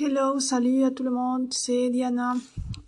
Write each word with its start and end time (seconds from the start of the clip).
Hello, 0.00 0.38
salut 0.38 0.84
à 0.84 0.92
tout 0.92 1.02
le 1.02 1.10
monde, 1.10 1.52
c'est 1.52 1.90
Diana. 1.90 2.36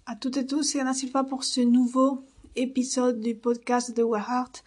À 0.06 0.14
toutes 0.14 0.36
et 0.36 0.46
tous, 0.46 0.62
c'est 0.62 0.78
Anna 0.78 0.94
Silva 0.94 1.24
pour 1.24 1.42
ce 1.42 1.60
nouveau 1.60 2.22
épisode 2.54 3.20
du 3.20 3.34
podcast 3.34 3.96
de 3.96 4.04
Heart. 4.04 4.62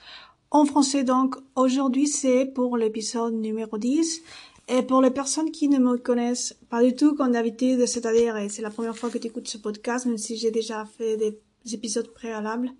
En 0.51 0.65
français 0.65 1.05
donc, 1.05 1.37
aujourd'hui 1.55 2.05
c'est 2.05 2.45
pour 2.45 2.75
l'épisode 2.75 3.33
numéro 3.33 3.77
10. 3.77 4.23
Et 4.67 4.81
pour 4.81 5.01
les 5.01 5.11
personnes 5.11 5.51
qui 5.51 5.69
ne 5.69 5.79
me 5.79 5.95
connaissent 5.95 6.57
pas 6.69 6.83
du 6.83 6.93
tout 6.93 7.15
comme 7.15 7.31
d'habitude, 7.31 7.85
c'est-à-dire 7.85 8.35
c'est 8.49 8.61
la 8.61 8.71
première 8.71 8.97
fois 8.97 9.09
que 9.09 9.19
tu 9.19 9.27
écoutes 9.27 9.47
ce 9.47 9.57
podcast, 9.57 10.05
même 10.05 10.17
si 10.17 10.35
j'ai 10.35 10.51
déjà 10.51 10.83
fait 10.83 11.15
des 11.15 11.39
épisodes 11.73 12.13
préalables. 12.13 12.71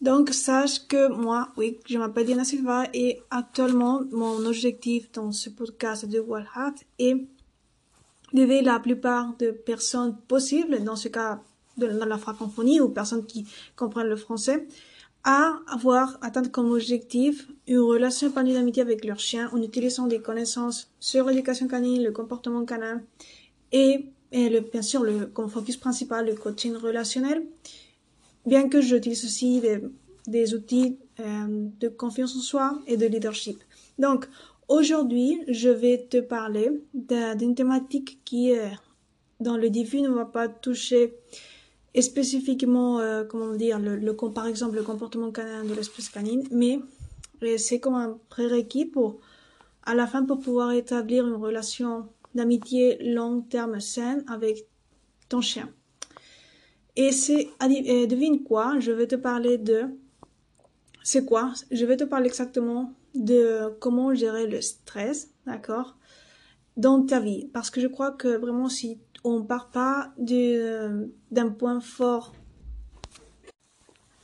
Donc 0.00 0.30
sache 0.30 0.88
que 0.88 1.12
moi, 1.12 1.50
oui, 1.56 1.78
je 1.88 1.96
m'appelle 1.96 2.26
Diana 2.26 2.42
Silva 2.42 2.88
et 2.92 3.20
actuellement 3.30 4.00
mon 4.10 4.44
objectif 4.46 5.12
dans 5.12 5.30
ce 5.30 5.48
podcast 5.48 6.06
de 6.06 6.18
Heart 6.18 6.84
est 6.98 7.24
d'aider 8.32 8.62
la 8.62 8.78
plupart 8.80 9.36
de 9.38 9.50
personnes 9.50 10.16
possibles, 10.28 10.82
dans 10.84 10.96
ce 10.96 11.08
cas 11.08 11.42
dans 11.76 12.06
la 12.06 12.18
francophonie 12.18 12.80
ou 12.80 12.88
personnes 12.88 13.24
qui 13.24 13.46
comprennent 13.76 14.08
le 14.08 14.16
français, 14.16 14.66
à 15.24 15.58
avoir 15.66 16.18
atteint 16.22 16.44
comme 16.44 16.72
objectif 16.72 17.48
une 17.66 17.80
relation 17.80 18.28
épanouie 18.28 18.54
d'amitié 18.54 18.82
avec 18.82 19.04
leur 19.04 19.18
chien 19.18 19.50
en 19.52 19.60
utilisant 19.62 20.06
des 20.06 20.20
connaissances 20.20 20.90
sur 20.98 21.26
l'éducation 21.26 21.68
canine, 21.68 22.02
le 22.02 22.12
comportement 22.12 22.64
canin 22.64 23.02
et, 23.72 24.06
bien 24.32 24.82
sûr 24.82 25.02
le, 25.02 25.26
comme 25.26 25.48
focus 25.50 25.76
principal 25.76 26.26
le 26.26 26.34
coaching 26.34 26.74
relationnel, 26.74 27.44
bien 28.46 28.68
que 28.68 28.80
j'utilise 28.80 29.24
aussi 29.24 29.60
des, 29.60 29.82
des 30.26 30.54
outils 30.54 30.98
euh, 31.20 31.68
de 31.80 31.88
confiance 31.88 32.34
en 32.36 32.40
soi 32.40 32.78
et 32.86 32.96
de 32.96 33.06
leadership. 33.06 33.58
Donc 33.98 34.26
aujourd'hui, 34.70 35.42
je 35.48 35.68
vais 35.68 36.06
te 36.08 36.16
parler 36.16 36.70
d'une 36.94 37.54
thématique 37.54 38.20
qui 38.24 38.54
dans 39.40 39.56
le 39.58 39.68
début 39.68 40.00
ne 40.00 40.08
va 40.08 40.24
pas 40.24 40.48
toucher 40.48 41.14
spécifiquement, 41.98 43.00
euh, 43.00 43.24
comment 43.24 43.52
dire, 43.54 43.78
le, 43.80 44.14
par 44.32 44.46
exemple, 44.46 44.76
le 44.76 44.82
comportement 44.82 45.32
canin 45.32 45.64
de 45.64 45.74
l'espèce 45.74 46.08
canine, 46.08 46.46
mais 46.52 46.78
euh, 47.42 47.56
c'est 47.58 47.80
comme 47.80 47.94
un 47.94 48.18
prérequis 48.28 48.84
pour, 48.84 49.18
à 49.82 49.94
la 49.94 50.06
fin, 50.06 50.24
pour 50.24 50.38
pouvoir 50.38 50.72
établir 50.72 51.26
une 51.26 51.34
relation 51.34 52.06
d'amitié 52.34 52.98
long 53.12 53.40
terme 53.40 53.80
saine 53.80 54.24
avec 54.28 54.66
ton 55.28 55.40
chien. 55.40 55.68
Et 56.94 57.12
c'est, 57.12 57.48
devine 57.60 58.44
quoi, 58.44 58.78
je 58.78 58.92
vais 58.92 59.06
te 59.06 59.16
parler 59.16 59.58
de, 59.58 59.84
c'est 61.02 61.24
quoi? 61.24 61.52
Je 61.70 61.84
vais 61.86 61.96
te 61.96 62.04
parler 62.04 62.26
exactement 62.26 62.92
de 63.14 63.76
comment 63.80 64.14
gérer 64.14 64.46
le 64.46 64.60
stress, 64.60 65.30
d'accord, 65.46 65.96
dans 66.76 67.04
ta 67.04 67.20
vie. 67.20 67.48
Parce 67.52 67.70
que 67.70 67.80
je 67.80 67.86
crois 67.86 68.12
que 68.12 68.28
vraiment 68.28 68.68
si 68.68 68.98
on 69.24 69.42
part 69.42 69.70
pas 69.70 70.12
d'un 70.16 71.48
point 71.50 71.80
fort. 71.80 72.32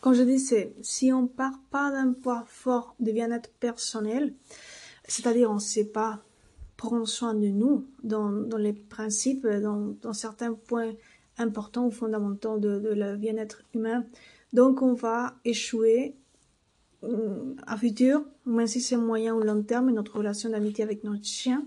Quand 0.01 0.14
je 0.14 0.23
dis 0.23 0.39
c'est, 0.39 0.75
si 0.83 1.12
on 1.12 1.27
part 1.27 1.59
pas 1.70 1.91
d'un 1.91 2.12
point 2.12 2.45
fort 2.47 2.95
de 3.01 3.12
bien-être 3.12 3.51
personnel, 3.59 4.34
c'est-à-dire 5.09 5.51
on 5.51 5.59
sait 5.59 5.87
pas 5.87 6.23
prendre 6.77 7.09
soin 7.09 7.34
de 7.34 7.48
nous 7.48 7.87
dans, 8.03 8.31
dans 8.31 8.59
les 8.59 8.73
principes, 8.73 9.47
dans, 9.47 9.97
dans, 10.03 10.12
certains 10.12 10.53
points 10.53 10.92
importants 11.39 11.87
ou 11.87 11.91
fondamentaux 11.91 12.59
de, 12.59 12.79
de 12.79 12.91
le 12.91 13.17
bien-être 13.17 13.62
humain, 13.75 14.05
donc 14.53 14.83
on 14.83 14.95
va 14.95 15.34
échouer 15.45 16.14
à 17.67 17.77
futur, 17.77 18.25
même 18.45 18.67
si 18.67 18.81
c'est 18.81 18.97
moyen 18.97 19.35
ou 19.35 19.41
long 19.41 19.62
terme, 19.62 19.91
notre 19.91 20.17
relation 20.17 20.51
d'amitié 20.51 20.85
avec 20.85 21.05
notre 21.05 21.25
chien, 21.25 21.67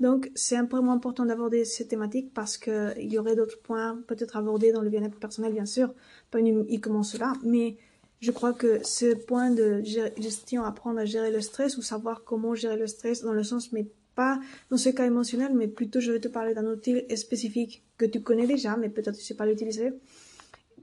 donc, 0.00 0.30
c'est 0.34 0.60
vraiment 0.62 0.92
important 0.92 1.26
d'aborder 1.26 1.64
ces 1.64 1.88
thématiques 1.88 2.32
parce 2.32 2.56
qu'il 2.56 2.94
y 3.12 3.18
aurait 3.18 3.34
d'autres 3.34 3.60
points 3.60 4.00
peut-être 4.06 4.36
abordés 4.36 4.70
dans 4.70 4.82
le 4.82 4.90
bien-être 4.90 5.18
personnel, 5.18 5.52
bien 5.52 5.66
sûr, 5.66 5.92
pas 6.30 6.38
uniquement 6.38 7.02
cela, 7.02 7.32
mais 7.42 7.76
je 8.20 8.30
crois 8.30 8.52
que 8.52 8.84
ce 8.84 9.14
point 9.14 9.50
de 9.50 9.82
gestion, 9.82 10.64
apprendre 10.64 11.00
à 11.00 11.04
gérer 11.04 11.30
le 11.32 11.40
stress 11.40 11.76
ou 11.78 11.82
savoir 11.82 12.24
comment 12.24 12.54
gérer 12.54 12.76
le 12.76 12.86
stress 12.86 13.22
dans 13.22 13.32
le 13.32 13.42
sens, 13.42 13.72
mais 13.72 13.88
pas 14.14 14.40
dans 14.70 14.76
ce 14.76 14.88
cas 14.88 15.06
émotionnel, 15.06 15.52
mais 15.54 15.68
plutôt 15.68 16.00
je 16.00 16.12
vais 16.12 16.20
te 16.20 16.28
parler 16.28 16.54
d'un 16.54 16.66
outil 16.66 17.04
spécifique 17.16 17.84
que 17.96 18.04
tu 18.04 18.22
connais 18.22 18.46
déjà, 18.46 18.76
mais 18.76 18.88
peut-être 18.88 19.16
tu 19.16 19.22
ne 19.22 19.26
sais 19.26 19.34
pas 19.34 19.46
l'utiliser, 19.46 19.92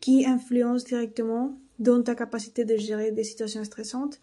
qui 0.01 0.25
influence 0.25 0.83
directement 0.83 1.57
dans 1.79 2.01
ta 2.01 2.15
capacité 2.15 2.65
de 2.65 2.77
gérer 2.77 3.11
des 3.11 3.23
situations 3.23 3.63
stressantes. 3.63 4.19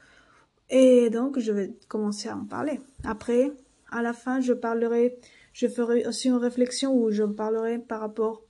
Et 0.71 1.11
donc, 1.11 1.39
je 1.39 1.53
vais 1.53 1.75
commencer 1.89 2.29
à 2.29 2.37
en 2.37 2.45
parler. 2.45 2.81
Après, 3.05 3.53
à 3.91 4.03
la 4.03 4.13
fin, 4.13 4.41
je 4.41 4.53
parlerai, 4.53 5.19
je 5.53 5.67
ferai 5.67 6.07
aussi 6.07 6.29
une 6.29 6.37
réflexion 6.37 6.95
où 6.95 7.11
je 7.11 7.25
parlerai 7.25 7.79
par 7.79 8.01
rapport 8.01 8.43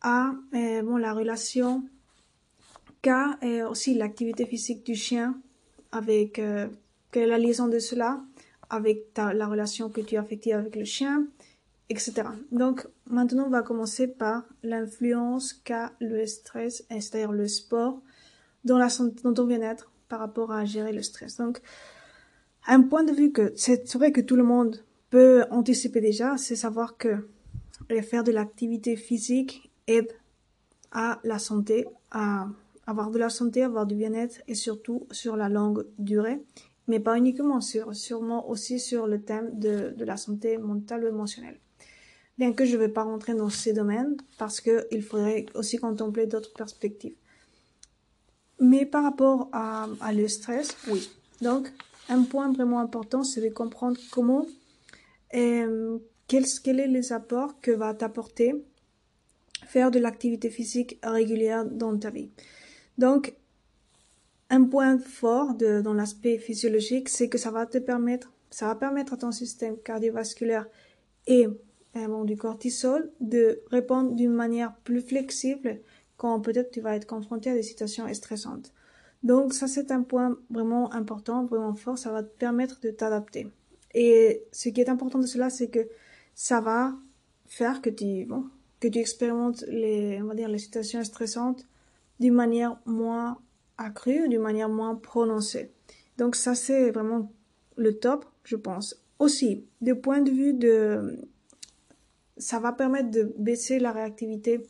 à 0.00 0.32
euh, 0.54 0.82
bon, 0.82 0.96
la 0.96 1.12
relation 1.12 1.82
qu'a 3.02 3.38
et 3.42 3.62
aussi 3.62 3.94
l'activité 3.94 4.46
physique 4.46 4.84
du 4.84 4.94
chien 4.94 5.40
avec 5.90 6.38
euh, 6.38 6.68
la 7.14 7.38
liaison 7.38 7.68
de 7.68 7.78
cela 7.78 8.22
avec 8.70 9.14
ta, 9.14 9.32
la 9.32 9.46
relation 9.46 9.88
que 9.88 10.00
tu 10.00 10.16
as 10.16 10.20
affectée 10.20 10.52
avec 10.52 10.76
le 10.76 10.84
chien, 10.84 11.26
etc. 11.88 12.22
Donc 12.52 12.86
maintenant, 13.06 13.46
on 13.46 13.50
va 13.50 13.62
commencer 13.62 14.06
par 14.06 14.44
l'influence 14.62 15.52
qu'a 15.52 15.92
le 16.00 16.26
stress, 16.26 16.84
c'est-à-dire 16.90 17.32
le 17.32 17.48
sport, 17.48 18.00
dans, 18.68 19.34
ton 19.34 19.44
bien-être 19.44 19.90
par 20.08 20.20
rapport 20.20 20.52
à 20.52 20.64
gérer 20.64 20.92
le 20.92 21.02
stress. 21.02 21.36
Donc, 21.36 21.60
un 22.66 22.82
point 22.82 23.04
de 23.04 23.12
vue 23.12 23.32
que 23.32 23.52
c'est 23.56 23.92
vrai 23.94 24.12
que 24.12 24.20
tout 24.20 24.36
le 24.36 24.44
monde 24.44 24.84
peut 25.10 25.44
anticiper 25.50 26.00
déjà, 26.00 26.36
c'est 26.36 26.56
savoir 26.56 26.96
que 26.96 27.28
faire 28.02 28.24
de 28.24 28.32
l'activité 28.32 28.96
physique 28.96 29.72
aide 29.86 30.12
à 30.92 31.20
la 31.24 31.38
santé, 31.38 31.86
à 32.10 32.48
avoir 32.86 33.10
de 33.10 33.18
la 33.18 33.30
santé, 33.30 33.62
avoir 33.62 33.86
du 33.86 33.94
bien-être 33.94 34.40
et 34.48 34.54
surtout 34.54 35.06
sur 35.10 35.36
la 35.36 35.48
longue 35.48 35.86
durée, 35.98 36.42
mais 36.86 37.00
pas 37.00 37.16
uniquement 37.16 37.60
sur, 37.60 37.94
sûrement 37.94 38.48
aussi 38.48 38.78
sur 38.78 39.06
le 39.06 39.22
thème 39.22 39.58
de, 39.58 39.94
de 39.96 40.04
la 40.04 40.16
santé 40.16 40.58
mentale 40.58 41.04
ou 41.04 41.08
émotionnelle. 41.08 41.58
Bien 42.38 42.52
que 42.52 42.64
je 42.64 42.74
ne 42.74 42.78
vais 42.78 42.88
pas 42.88 43.02
rentrer 43.02 43.34
dans 43.34 43.50
ces 43.50 43.72
domaines 43.72 44.16
parce 44.38 44.60
qu'il 44.60 45.02
faudrait 45.02 45.46
aussi 45.54 45.76
contempler 45.76 46.26
d'autres 46.26 46.52
perspectives. 46.52 47.16
Mais 48.60 48.86
par 48.86 49.04
rapport 49.04 49.48
à, 49.52 49.88
à 50.00 50.12
le 50.12 50.26
stress, 50.28 50.76
oui. 50.88 51.08
Donc, 51.42 51.72
un 52.08 52.22
point 52.22 52.50
vraiment 52.52 52.80
important, 52.80 53.22
c'est 53.22 53.40
de 53.40 53.48
comprendre 53.48 53.98
comment 54.10 54.46
et 55.32 55.62
euh, 55.62 55.98
quels 56.26 56.46
sont 56.46 56.72
les 56.72 57.12
apports 57.12 57.60
que 57.60 57.70
va 57.70 57.94
t'apporter 57.94 58.54
faire 59.66 59.90
de 59.90 59.98
l'activité 59.98 60.50
physique 60.50 60.98
régulière 61.02 61.64
dans 61.64 61.96
ta 61.98 62.10
vie. 62.10 62.30
Donc, 62.96 63.34
un 64.50 64.64
point 64.64 64.98
fort 64.98 65.54
de, 65.54 65.82
dans 65.82 65.92
l'aspect 65.92 66.38
physiologique, 66.38 67.08
c'est 67.08 67.28
que 67.28 67.36
ça 67.36 67.50
va 67.50 67.66
te 67.66 67.78
permettre, 67.78 68.32
ça 68.50 68.66
va 68.66 68.74
permettre 68.74 69.12
à 69.12 69.16
ton 69.18 69.32
système 69.32 69.76
cardiovasculaire 69.76 70.66
et 71.26 71.46
euh, 71.96 72.24
du 72.24 72.36
cortisol 72.36 73.10
de 73.20 73.60
répondre 73.70 74.14
d'une 74.14 74.32
manière 74.32 74.74
plus 74.84 75.02
flexible 75.02 75.80
quand 76.18 76.40
peut-être 76.40 76.70
tu 76.70 76.82
vas 76.82 76.94
être 76.94 77.06
confronté 77.06 77.48
à 77.48 77.54
des 77.54 77.62
situations 77.62 78.12
stressantes. 78.12 78.74
Donc 79.22 79.54
ça 79.54 79.66
c'est 79.66 79.90
un 79.90 80.02
point 80.02 80.36
vraiment 80.50 80.92
important, 80.92 81.46
vraiment 81.46 81.74
fort, 81.74 81.96
ça 81.96 82.12
va 82.12 82.22
te 82.22 82.36
permettre 82.36 82.80
de 82.80 82.90
t'adapter. 82.90 83.50
Et 83.94 84.44
ce 84.52 84.68
qui 84.68 84.82
est 84.82 84.90
important 84.90 85.18
de 85.18 85.26
cela, 85.26 85.48
c'est 85.48 85.68
que 85.68 85.88
ça 86.34 86.60
va 86.60 86.94
faire 87.46 87.80
que 87.80 87.88
tu, 87.88 88.26
bon, 88.26 88.44
que 88.80 88.88
tu 88.88 88.98
expérimentes 88.98 89.64
les, 89.68 90.20
on 90.22 90.26
va 90.26 90.34
dire, 90.34 90.48
les 90.48 90.58
situations 90.58 91.02
stressantes 91.02 91.66
d'une 92.20 92.34
manière 92.34 92.78
moins 92.84 93.38
accrue, 93.78 94.28
d'une 94.28 94.42
manière 94.42 94.68
moins 94.68 94.94
prononcée. 94.94 95.70
Donc 96.18 96.36
ça, 96.36 96.54
c'est 96.54 96.90
vraiment 96.90 97.32
le 97.76 97.98
top, 97.98 98.26
je 98.44 98.56
pense. 98.56 99.00
Aussi, 99.18 99.64
du 99.80 99.94
point 99.94 100.20
de 100.20 100.30
vue 100.30 100.52
de, 100.52 101.18
ça 102.36 102.58
va 102.58 102.72
permettre 102.72 103.10
de 103.10 103.34
baisser 103.38 103.78
la 103.78 103.92
réactivité 103.92 104.60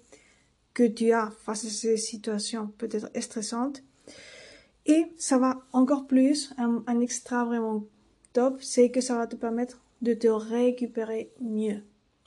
que 0.79 0.85
tu 0.85 1.11
as 1.11 1.33
face 1.45 1.65
à 1.65 1.71
ces 1.71 1.97
situations 1.97 2.69
peut-être 2.79 3.11
stressantes 3.21 3.83
et 4.87 5.07
ça 5.17 5.37
va 5.37 5.61
encore 5.73 6.07
plus, 6.07 6.55
un, 6.57 7.01
extra 7.01 7.45
vraiment 7.45 7.85
top, 8.33 8.63
c'est 8.63 8.89
que 8.89 9.01
ça 9.01 9.17
va 9.19 9.27
te 9.27 9.35
permettre 9.35 9.81
de 10.03 10.15
te 10.15 10.29
récupérer 10.29 11.33
mieux, 11.41 11.83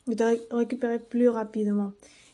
de 0.08 0.16
te 0.16 0.54
récupérer 0.54 1.00
plus 1.00 1.30
rapidement. 1.30 1.94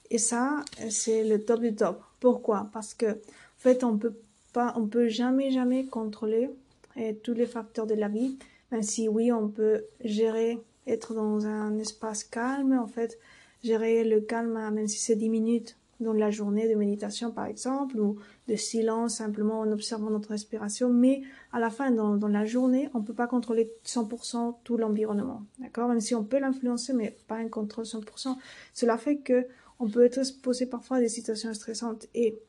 Et 0.10 0.18
ça, 0.18 0.66
c'est 0.90 1.24
le 1.24 1.46
top 1.46 1.60
du 1.60 1.76
top. 1.76 2.02
Pourquoi? 2.20 2.68
Parce 2.74 2.96
que, 2.96 3.12
en 3.12 3.60
fait, 3.60 3.84
on 3.84 3.96
peut 4.00 4.16
pas, 4.54 4.74
on 4.76 4.88
peut 4.88 5.10
jamais, 5.10 5.52
jamais 5.52 5.86
contrôler 5.86 6.50
et 6.96 7.16
tous 7.16 7.36
les 7.36 7.46
facteurs 7.46 7.86
de 7.86 7.94
la 7.94 8.08
vie. 8.08 8.40
Même 8.72 8.82
si 8.82 9.08
oui, 9.08 9.32
on 9.32 9.50
peut 9.50 9.84
gérer, 10.04 10.58
être 10.88 11.14
dans 11.14 11.46
un 11.46 11.78
espace 11.78 12.24
calme, 12.24 12.74
en 12.74 12.88
fait, 12.88 13.20
gérer 13.64 14.04
le 14.04 14.20
calme, 14.20 14.72
même 14.74 14.88
si 14.88 14.98
c'est 14.98 15.16
10 15.16 15.30
minutes 15.30 15.78
dans 16.00 16.14
la 16.14 16.30
journée 16.30 16.70
de 16.70 16.76
méditation 16.76 17.32
par 17.32 17.46
exemple 17.46 18.00
ou 18.00 18.18
de 18.48 18.56
silence 18.56 19.16
simplement 19.16 19.62
en 19.62 19.72
observant 19.72 20.10
notre 20.10 20.30
respiration. 20.30 20.90
Mais 20.90 21.22
à 21.52 21.60
la 21.60 21.70
fin 21.70 21.92
dans, 21.92 22.28
la 22.28 22.46
journée 22.46 22.90
on 22.94 23.02
peut 23.02 23.14
pas 23.14 23.28
contrôler 23.28 23.72
100% 23.86 24.56
tout 24.64 24.78
l'environnement 24.78 25.44
d'accord? 25.60 25.90
Même 25.90 26.02
si 26.02 26.16
on 26.16 26.24
peut 26.24 26.40
l'influencer 26.40 26.94
mais 26.94 27.16
pas 27.28 27.38
un 27.38 27.48
contrôle 27.48 27.86
100% 27.86 28.36
cela 28.74 28.98
fait 28.98 29.18
que 29.18 29.48
on 29.80 29.88
peut 29.88 30.06
être 30.06 30.18
exposé 30.18 30.66
parfois 30.66 30.98
à 30.98 31.00
des 31.00 31.10
situations 31.10 31.54
stressantes. 31.54 32.08
Et 32.16 32.40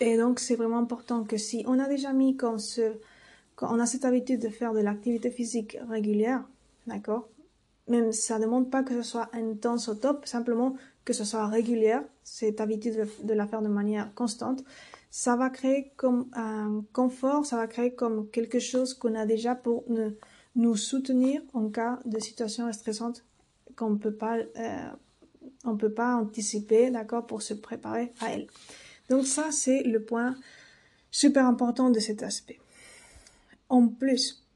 et 0.00 0.16
donc 0.16 0.38
c'est 0.38 0.54
vraiment 0.54 0.78
important 0.78 1.24
que 1.24 1.36
si 1.36 1.64
on 1.66 1.78
a 1.78 1.88
déjà 1.88 2.12
mis 2.12 2.36
comme 2.36 2.58
ce 2.58 2.92
quand 3.56 3.74
on 3.74 3.80
a 3.80 3.86
cette 3.86 4.04
habitude 4.04 4.40
de 4.40 4.48
faire 4.48 4.72
de 4.72 4.80
l'activité 4.80 5.30
physique 5.30 5.78
régulière 5.88 6.44
d'accord? 6.86 7.28
Même 7.88 8.12
ça 8.12 8.38
ne 8.38 8.44
demande 8.44 8.70
pas 8.70 8.82
que 8.82 8.94
ce 8.94 9.02
soit 9.02 9.30
intense 9.32 9.88
au 9.88 9.94
top, 9.94 10.26
simplement 10.26 10.76
que 11.08 11.14
ce 11.14 11.24
soit 11.24 11.46
régulière, 11.46 12.04
cette 12.22 12.60
habitude 12.60 13.08
de, 13.24 13.32
la 13.32 13.46
faire 13.46 13.62
de 13.62 13.68
manière 13.68 14.12
constante, 14.12 14.62
ça 15.10 15.36
va 15.36 15.48
créer 15.48 15.90
comme 15.96 16.28
un 16.34 16.84
confort, 16.92 17.46
ça 17.46 17.56
va 17.56 17.66
créer 17.66 17.94
comme 17.94 18.28
quelque 18.28 18.58
chose 18.58 18.92
qu'on 18.92 19.14
a 19.14 19.24
déjà 19.24 19.54
pour 19.54 19.86
nous 20.54 20.76
soutenir 20.76 21.40
en 21.54 21.70
cas 21.70 21.98
de 22.04 22.18
situation 22.18 22.70
stressante 22.74 23.24
qu'on 23.74 23.96
peut 23.96 24.12
pas, 24.12 24.36
euh, 24.36 24.90
on 25.64 25.78
peut 25.78 25.94
pas 25.94 26.14
anticiper, 26.14 26.90
d'accord, 26.90 27.26
pour 27.26 27.40
se 27.40 27.54
préparer 27.54 28.12
à 28.20 28.34
elle. 28.34 28.46
Donc 29.08 29.26
ça, 29.26 29.50
c'est 29.50 29.84
le 29.84 30.02
point 30.02 30.36
super 31.10 31.46
important 31.46 31.88
de 31.88 32.00
cet 32.00 32.22
aspect. 32.22 32.58
En 33.70 33.88
plus, 33.88 34.46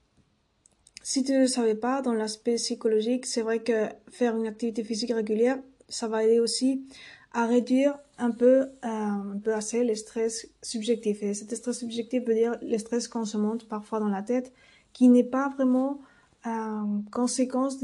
si 1.03 1.25
tu 1.25 1.33
ne 1.33 1.41
le 1.41 1.47
savais 1.47 1.77
pas, 1.77 2.03
dans 2.03 2.13
l'aspect 2.13 2.57
psychologique, 2.57 3.25
c'est 3.25 3.41
vrai 3.41 3.61
que 3.61 3.89
faire 4.11 4.37
une 4.37 4.47
activité 4.47 4.85
physique 4.85 5.15
régulière, 5.15 5.59
ça 5.93 6.09
va 6.09 6.25
aider 6.25 6.41
aussi 6.41 6.85
à 7.33 7.47
réduire 7.47 7.99
un 8.19 8.31
peu, 8.31 8.63
euh, 8.63 8.69
un 8.83 9.39
peu 9.43 9.55
assez 9.55 9.85
le 9.85 9.95
stress 9.95 10.49
subjectif. 10.63 11.23
Et 11.23 11.35
cet 11.35 11.55
stress 11.55 11.79
subjectif 11.79 12.25
veut 12.25 12.35
dire 12.35 12.57
le 12.63 12.79
stress 12.79 13.09
qu'on 13.09 13.25
se 13.25 13.37
monte 13.37 13.69
parfois 13.69 14.01
dans 14.01 14.09
la 14.09 14.23
tête, 14.23 14.53
qui 14.93 15.09
n'est 15.09 15.25
pas 15.25 15.49
vraiment 15.49 16.01
euh, 16.47 16.83
conséquence 17.11 17.79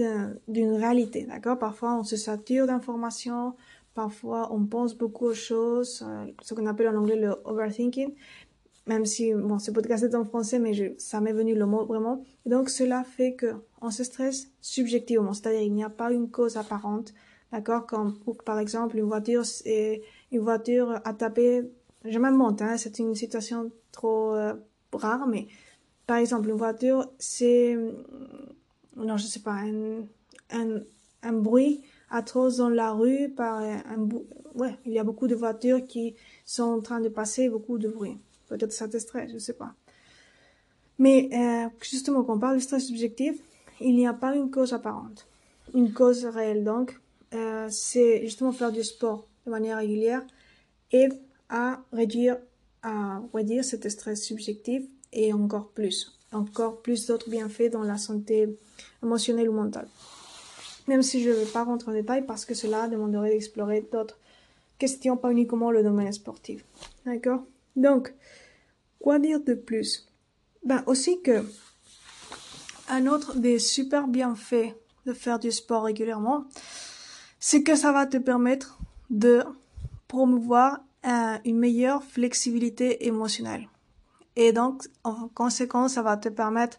d'une 0.49 0.75
réalité, 0.75 1.25
d'accord? 1.25 1.59
Parfois, 1.59 1.97
on 1.97 2.05
se 2.05 2.17
sature 2.17 2.67
d'informations, 2.67 3.55
parfois, 3.95 4.53
on 4.53 4.67
pense 4.67 4.95
beaucoup 4.95 5.27
aux 5.27 5.35
choses, 5.35 6.05
euh, 6.07 6.27
ce 6.43 6.55
qu'on 6.55 6.67
appelle 6.67 6.89
en 6.89 6.97
anglais 6.97 7.17
le 7.17 7.35
overthinking, 7.45 8.15
même 8.87 9.05
si 9.05 9.33
bon, 9.35 9.59
ce 9.59 9.71
podcast 9.71 10.03
est 10.05 10.15
en 10.15 10.25
français, 10.25 10.59
mais 10.59 10.95
ça 10.99 11.21
m'est 11.21 11.33
venu 11.33 11.55
le 11.55 11.67
mot 11.67 11.85
vraiment. 11.85 12.23
Donc 12.47 12.71
cela 12.71 13.05
fait 13.05 13.35
que 13.35 13.55
on 13.81 13.91
se 13.91 14.03
stresse 14.03 14.49
subjectivement, 14.61 15.35
c'est-à-dire 15.35 15.61
il 15.61 15.75
n'y 15.75 15.85
a 15.85 15.91
pas 15.91 16.11
une 16.11 16.31
cause 16.31 16.57
apparente, 16.57 17.13
d'accord? 17.53 17.87
Comme 17.87 18.19
par 18.45 18.59
exemple 18.59 18.97
une 18.97 19.05
voiture, 19.05 19.45
et 19.65 20.03
une 20.33 20.41
voiture 20.41 21.01
a 21.05 21.13
tapé, 21.15 21.71
je 22.05 22.19
me 22.19 22.31
monte, 22.31 22.63
hein, 22.63 22.77
c'est 22.77 22.99
une 22.99 23.15
situation 23.15 23.71
trop 23.93 24.35
euh, 24.35 24.55
rare, 24.93 25.27
mais 25.27 25.49
par 26.07 26.19
exemple 26.19 26.49
une 26.49 26.57
voiture, 26.57 27.11
c'est 27.19 27.77
non 28.97 29.17
je 29.17 29.27
sais 29.27 29.41
pas 29.41 29.53
un, 29.53 30.01
un, 30.51 30.81
un 31.23 31.33
bruit 31.33 31.83
atroce 32.11 32.57
dans 32.57 32.71
la 32.71 32.93
rue 32.93 33.29
par 33.29 33.59
un, 33.59 34.09
ouais 34.55 34.77
il 34.87 34.93
y 34.93 34.99
a 34.99 35.05
beaucoup 35.05 35.29
de 35.29 35.35
voitures 35.35 35.85
qui 35.85 36.17
sont 36.45 36.65
en 36.65 36.81
train 36.81 37.01
de 37.01 37.09
passer 37.09 37.49
beaucoup 37.49 37.79
de 37.79 37.89
bruit 37.89 38.19
Peut-être 38.49 38.73
ça 38.73 38.89
te 38.89 38.97
stresse, 38.99 39.31
je 39.31 39.39
sais 39.39 39.53
pas. 39.53 39.75
Mais 40.99 41.29
euh, 41.33 41.69
justement, 41.83 42.25
quand 42.25 42.37
on 42.37 42.39
parle 42.39 42.57
de 42.57 42.63
stress 42.63 42.87
subjectif, 42.87 43.39
il 43.81 43.95
n'y 43.95 44.07
a 44.07 44.15
pas 44.15 44.35
une 44.35 44.51
cause 44.51 44.73
apparente. 44.73 45.29
Une 45.75 45.93
cause 45.93 46.25
réelle, 46.25 46.65
donc, 46.65 46.99
euh, 47.35 47.69
c'est 47.71 48.23
justement 48.23 48.53
faire 48.53 48.73
du 48.73 48.83
sport 48.83 49.27
de 49.47 49.51
manière 49.51 49.79
régulière 49.79 50.23
et 50.93 51.09
à 51.49 51.83
réduire, 51.93 52.39
à 52.83 53.21
réduire 53.35 53.65
cet 53.65 53.89
stress 53.89 54.23
subjectif 54.23 54.85
et 55.13 55.33
encore 55.33 55.69
plus, 55.69 56.19
encore 56.33 56.81
plus 56.83 57.07
d'autres 57.07 57.31
bienfaits 57.31 57.71
dans 57.71 57.83
la 57.83 57.99
santé 57.99 58.57
émotionnelle 59.03 59.49
ou 59.49 59.53
mentale. 59.53 59.89
Même 60.87 61.03
si 61.03 61.23
je 61.23 61.31
ne 61.31 61.35
vais 61.35 61.47
pas 61.47 61.65
rentrer 61.65 61.91
en 61.91 61.95
détail 61.95 62.25
parce 62.27 62.45
que 62.45 62.55
cela 62.55 62.89
demanderait 62.89 63.31
d'explorer 63.31 63.87
d'autres 63.93 64.19
questions, 64.79 65.17
pas 65.17 65.31
uniquement 65.31 65.71
le 65.71 65.83
domaine 65.83 66.13
sportif. 66.13 66.65
D'accord? 67.05 67.45
Donc, 67.77 68.15
quoi 68.99 69.19
dire 69.19 69.41
de 69.41 69.55
plus? 69.55 70.09
Ben 70.65 70.83
aussi 70.87 71.21
que 71.23 71.45
un 72.89 73.07
autre 73.07 73.37
des 73.37 73.59
super 73.59 74.09
bienfaits 74.09 74.75
de 75.07 75.13
faire 75.13 75.39
du 75.39 75.53
sport 75.53 75.85
régulièrement, 75.85 76.47
c'est 77.41 77.63
que 77.63 77.77
ça 77.77 77.93
va 77.93 78.07
te 78.07 78.17
permettre 78.17 78.79
de 79.11 79.45
promouvoir 80.07 80.81
une 81.45 81.59
meilleure 81.59 82.03
flexibilité 82.03 83.07
émotionnelle. 83.07 83.69
Et 84.37 84.53
donc, 84.53 84.85
en 85.05 85.29
conséquence, 85.29 85.95
ça 85.95 86.03
va 86.03 86.17
te 86.17 86.29
permettre 86.29 86.79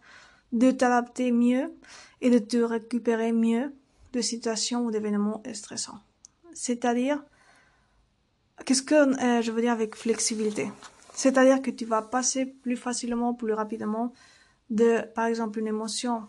de 0.51 0.71
t'adapter 0.71 1.31
mieux 1.31 1.73
et 2.21 2.29
de 2.29 2.39
te 2.39 2.57
récupérer 2.57 3.31
mieux 3.31 3.73
de 4.13 4.21
situations 4.21 4.85
ou 4.85 4.91
d'événements 4.91 5.41
stressants. 5.53 5.99
C'est-à-dire, 6.53 7.23
Qu'est-ce 8.65 8.83
que 8.83 8.95
euh, 8.95 9.41
je 9.41 9.51
veux 9.51 9.61
dire 9.61 9.71
avec 9.71 9.95
flexibilité? 9.95 10.69
C'est-à-dire 11.13 11.61
que 11.61 11.71
tu 11.71 11.85
vas 11.85 12.01
passer 12.01 12.45
plus 12.45 12.77
facilement, 12.77 13.33
plus 13.33 13.53
rapidement 13.53 14.13
de, 14.69 15.01
par 15.15 15.25
exemple, 15.25 15.59
une 15.59 15.67
émotion 15.67 16.23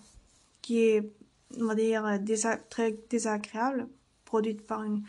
qui 0.63 0.81
est, 0.81 1.13
on 1.59 1.67
va 1.67 1.75
dire, 1.75 2.19
très 2.69 2.99
désagréable, 3.09 3.89
produite 4.31 4.65
par 4.65 4.85
une, 4.85 5.03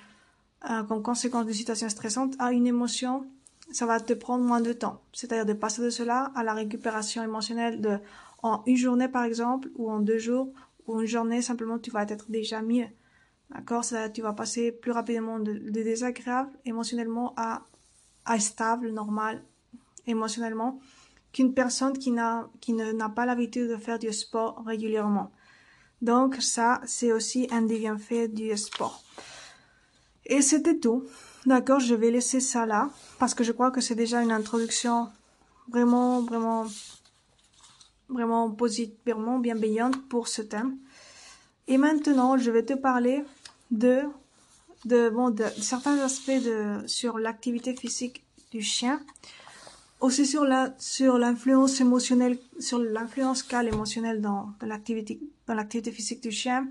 euh, 0.69 0.83
comme 0.87 1.03
conséquence 1.03 1.45
d'une 1.45 1.61
situation 1.63 1.87
stressante, 1.89 2.33
à 2.39 2.51
une 2.51 2.65
émotion, 2.65 3.13
ça 3.71 3.85
va 3.85 3.99
te 3.99 4.13
prendre 4.13 4.43
moins 4.43 4.61
de 4.61 4.73
temps. 4.73 4.97
C'est-à-dire 5.13 5.45
de 5.45 5.53
passer 5.53 5.81
de 5.83 5.91
cela 5.91 6.31
à 6.35 6.43
la 6.43 6.53
récupération 6.53 7.21
émotionnelle 7.23 7.81
de, 7.81 7.93
en 8.41 8.63
une 8.65 8.77
journée, 8.77 9.07
par 9.07 9.23
exemple, 9.23 9.69
ou 9.75 9.91
en 9.91 9.99
deux 9.99 10.17
jours, 10.17 10.47
ou 10.87 10.99
une 11.01 11.07
journée, 11.07 11.41
simplement, 11.43 11.77
tu 11.77 11.91
vas 11.91 12.03
être 12.15 12.31
déjà 12.31 12.63
mieux. 12.63 12.89
D'accord? 13.51 13.83
Ça, 13.83 14.09
Tu 14.09 14.21
vas 14.23 14.33
passer 14.33 14.71
plus 14.71 14.91
rapidement 14.91 15.39
de, 15.39 15.53
désagréable 15.69 16.51
émotionnellement 16.65 17.33
à, 17.37 17.61
à 18.25 18.39
stable, 18.39 18.89
normal 18.91 19.43
émotionnellement 20.07 20.79
qu'une 21.31 21.53
personne 21.53 21.95
qui 22.03 22.11
n'a 22.11 22.49
qui 22.59 22.73
n'a 22.73 23.09
pas 23.17 23.25
l'habitude 23.25 23.69
de 23.69 23.77
faire 23.77 23.99
du 23.99 24.11
sport 24.11 24.63
régulièrement. 24.65 25.31
Donc 26.01 26.37
ça, 26.41 26.81
c'est 26.85 27.11
aussi 27.11 27.47
un 27.51 27.61
des 27.61 27.79
bienfaits 27.79 28.33
du 28.33 28.55
sport. 28.57 29.03
Et 30.25 30.41
c'était 30.41 30.77
tout. 30.77 31.05
D'accord, 31.45 31.79
je 31.79 31.95
vais 31.95 32.11
laisser 32.11 32.39
ça 32.39 32.65
là 32.65 32.89
parce 33.19 33.33
que 33.33 33.43
je 33.43 33.51
crois 33.51 33.71
que 33.71 33.81
c'est 33.81 33.95
déjà 33.95 34.21
une 34.21 34.31
introduction 34.31 35.09
vraiment 35.69 36.21
vraiment 36.21 36.67
vraiment 38.09 38.51
positivement 38.51 39.39
bienveillante 39.39 40.07
pour 40.09 40.27
ce 40.27 40.41
thème. 40.41 40.77
Et 41.67 41.77
maintenant, 41.77 42.37
je 42.37 42.51
vais 42.51 42.63
te 42.63 42.73
parler 42.73 43.23
de, 43.71 44.01
de, 44.85 45.11
certains 45.61 45.97
aspects 45.99 46.43
de, 46.43 46.85
sur 46.85 47.17
l'activité 47.17 47.75
physique 47.75 48.23
du 48.51 48.61
chien, 48.61 49.01
aussi 50.01 50.25
sur 50.25 50.43
la, 50.43 50.73
sur 50.77 51.17
l'influence 51.17 51.79
émotionnelle, 51.79 52.37
sur 52.59 52.79
l'influence 52.79 53.43
qu'a 53.43 53.63
émotionnelle 53.63 54.19
dans, 54.19 54.51
l'activité, 54.61 55.19
dans 55.47 55.53
l'activité 55.53 55.91
physique 55.91 56.21
du 56.21 56.31
chien 56.31 56.67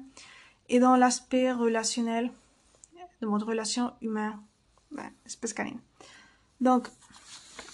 et 0.69 0.81
dans 0.81 0.97
l'aspect 0.97 1.53
relationnel 1.53 2.31
de 3.23 3.27
notre 3.27 3.47
relation 3.47 3.93
humaine, 4.03 4.39
ben, 4.91 5.11
espèce 5.25 5.53
canine. 5.53 5.81
Donc, 6.61 6.89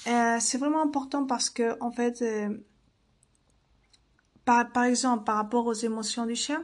euh, 0.06 0.36
c'est 0.40 0.58
vraiment 0.58 0.82
important 0.82 1.24
parce 1.24 1.50
que, 1.50 1.76
en 1.80 1.90
fait, 1.90 2.22
euh, 2.22 2.48
par, 4.44 4.70
par 4.70 4.84
exemple, 4.84 5.24
par 5.24 5.36
rapport 5.36 5.66
aux 5.66 5.74
émotions 5.74 6.26
du 6.26 6.36
chien, 6.36 6.62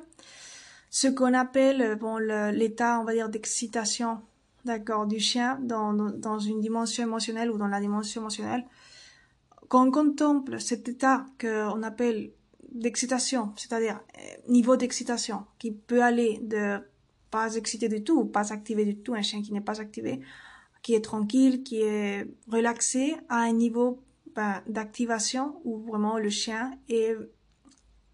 ce 0.90 1.08
qu'on 1.08 1.32
appelle 1.32 1.80
euh, 1.80 1.96
bon 1.96 2.18
l'état 2.18 3.00
on 3.00 3.04
va 3.04 3.14
dire 3.14 3.30
d'excitation 3.30 4.20
d'accord 4.64 5.06
du 5.06 5.18
chien 5.18 5.58
dans, 5.62 5.92
dans, 5.92 6.38
une 6.38 6.60
dimension 6.60 7.04
émotionnelle 7.04 7.50
ou 7.50 7.58
dans 7.58 7.68
la 7.68 7.80
dimension 7.80 8.22
émotionnelle. 8.22 8.64
Quand 9.68 9.86
on 9.86 9.90
contemple 9.90 10.60
cet 10.60 10.88
état 10.88 11.26
qu'on 11.40 11.82
appelle 11.82 12.32
d'excitation 12.70 13.52
c'est-à-dire 13.56 14.00
euh, 14.18 14.50
niveau 14.50 14.76
d'excitation 14.76 15.44
qui 15.58 15.72
peut 15.72 16.02
aller 16.02 16.38
de 16.42 16.78
pas 17.30 17.54
excité 17.54 17.88
du 17.88 18.02
tout 18.02 18.24
pas 18.24 18.50
activé 18.50 18.86
du 18.86 18.96
tout 18.96 19.12
un 19.12 19.20
chien 19.20 19.42
qui 19.42 19.52
n'est 19.52 19.60
pas 19.60 19.78
activé 19.78 20.20
qui 20.82 20.94
est 20.94 21.02
tranquille 21.02 21.62
qui 21.62 21.82
est 21.82 22.26
relaxé 22.48 23.14
à 23.28 23.40
un 23.40 23.52
niveau 23.52 24.02
ben, 24.34 24.62
d'activation 24.66 25.60
où 25.64 25.78
vraiment 25.78 26.18
le 26.18 26.30
chien 26.30 26.72
est 26.88 27.14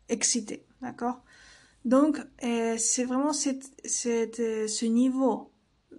excité. 0.08 0.64
D'accord? 0.82 1.22
Donc, 1.84 2.18
euh, 2.42 2.76
c'est 2.78 3.04
vraiment 3.04 3.32
cette, 3.32 3.70
euh, 4.06 4.68
ce 4.68 4.84
niveau 4.84 5.52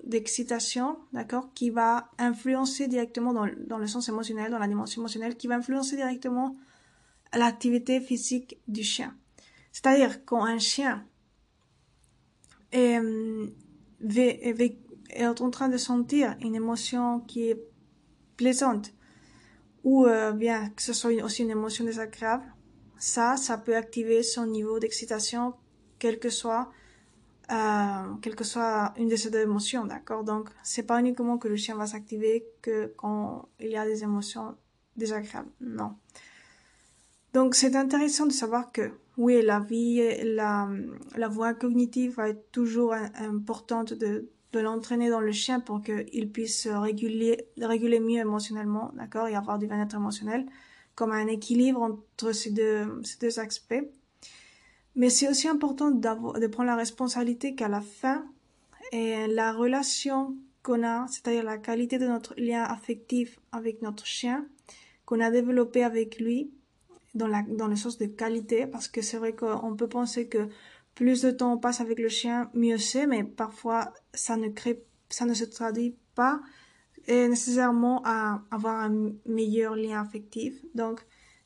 d'excitation, 0.09 0.97
d'accord, 1.13 1.53
qui 1.53 1.69
va 1.69 2.09
influencer 2.17 2.87
directement 2.87 3.33
dans, 3.33 3.47
dans, 3.67 3.77
le 3.77 3.87
sens 3.87 4.09
émotionnel, 4.09 4.51
dans 4.51 4.59
la 4.59 4.67
dimension 4.67 5.01
émotionnelle, 5.01 5.37
qui 5.37 5.47
va 5.47 5.55
influencer 5.55 5.95
directement 5.95 6.55
l'activité 7.33 8.01
physique 8.01 8.57
du 8.67 8.83
chien. 8.83 9.15
C'est-à-dire 9.71 10.25
quand 10.25 10.43
un 10.43 10.59
chien 10.59 11.05
est, 12.71 12.99
est 15.09 15.25
en 15.25 15.49
train 15.49 15.69
de 15.69 15.77
sentir 15.77 16.35
une 16.41 16.55
émotion 16.55 17.19
qui 17.21 17.49
est 17.49 17.63
plaisante, 18.35 18.93
ou 19.83 20.05
euh, 20.05 20.31
bien 20.31 20.69
que 20.69 20.81
ce 20.81 20.93
soit 20.93 21.11
aussi 21.23 21.43
une 21.43 21.51
émotion 21.51 21.85
désagréable, 21.85 22.43
ça, 22.97 23.37
ça 23.37 23.57
peut 23.57 23.75
activer 23.75 24.23
son 24.23 24.45
niveau 24.45 24.79
d'excitation, 24.79 25.53
quel 25.99 26.19
que 26.19 26.29
soit, 26.29 26.71
euh, 27.51 28.13
quelle 28.21 28.35
que 28.35 28.43
soit 28.43 28.93
une 28.97 29.09
de 29.09 29.15
ces 29.15 29.29
deux 29.31 29.41
émotions, 29.41 29.85
d'accord? 29.85 30.23
Donc, 30.23 30.49
c'est 30.63 30.83
pas 30.83 30.99
uniquement 30.99 31.37
que 31.37 31.47
le 31.47 31.55
chien 31.55 31.75
va 31.75 31.87
s'activer 31.87 32.45
que 32.61 32.93
quand 32.97 33.49
il 33.59 33.69
y 33.69 33.77
a 33.77 33.85
des 33.85 34.03
émotions 34.03 34.55
désagréables, 34.95 35.49
non. 35.61 35.95
Donc, 37.33 37.55
c'est 37.55 37.75
intéressant 37.75 38.25
de 38.25 38.31
savoir 38.31 38.71
que, 38.71 38.91
oui, 39.17 39.41
la 39.43 39.59
vie, 39.59 40.01
la, 40.23 40.67
la 41.15 41.27
voie 41.27 41.53
cognitive 41.53 42.15
va 42.15 42.29
être 42.29 42.51
toujours 42.51 42.93
importante 42.93 43.93
de, 43.93 44.29
de 44.51 44.59
l'entraîner 44.59 45.09
dans 45.09 45.19
le 45.19 45.31
chien 45.31 45.59
pour 45.59 45.81
qu'il 45.81 46.31
puisse 46.31 46.67
réguler, 46.67 47.47
réguler 47.59 47.99
mieux 47.99 48.19
émotionnellement, 48.19 48.91
d'accord, 48.95 49.27
et 49.27 49.35
avoir 49.35 49.59
du 49.59 49.67
bien-être 49.67 49.95
émotionnel, 49.95 50.47
comme 50.95 51.11
un 51.11 51.27
équilibre 51.27 51.81
entre 51.81 52.31
ces 52.31 52.51
deux, 52.51 53.01
ces 53.03 53.17
deux 53.19 53.39
aspects. 53.39 53.83
Mais 54.99 55.09
c'est 55.09 55.29
aussi 55.29 55.47
important 55.47 55.91
de 55.91 56.47
prendre 56.47 56.67
la 56.67 56.75
responsabilité 56.75 57.55
qu'à 57.55 57.69
la 57.69 57.79
fin, 57.79 58.25
la 58.91 59.53
relation 59.53 60.35
qu'on 60.61 60.83
a, 60.83 61.07
c'est-à-dire 61.07 61.45
la 61.45 61.57
qualité 61.57 61.97
de 61.97 62.05
notre 62.05 62.33
lien 62.35 62.63
affectif 62.63 63.39
avec 63.53 63.81
notre 63.81 64.05
chien, 64.05 64.45
qu'on 65.05 65.21
a 65.21 65.31
développé 65.31 65.85
avec 65.85 66.19
lui, 66.19 66.51
dans, 67.15 67.27
le 67.29 67.75
sens 67.77 67.97
de 67.97 68.07
qualité, 68.07 68.67
parce 68.67 68.89
que 68.89 69.01
c'est 69.01 69.17
vrai 69.17 69.33
qu'on 69.33 69.73
peut 69.73 69.87
penser 69.87 70.27
que 70.27 70.49
plus 70.95 71.21
de 71.21 71.31
temps 71.31 71.53
on 71.53 71.57
passe 71.57 71.79
avec 71.79 71.97
le 71.97 72.09
chien, 72.09 72.51
mieux 72.53 72.77
c'est, 72.77 73.07
mais 73.07 73.23
parfois 73.23 73.93
ça 74.13 74.35
ne 74.35 75.33
se 75.33 75.45
traduit 75.45 75.95
pas 76.13 76.41
nécessairement 77.07 78.01
à 78.03 78.41
avoir 78.51 78.75
un 78.83 79.13
meilleur 79.25 79.75
lien 79.75 80.01
affectif. 80.01 80.61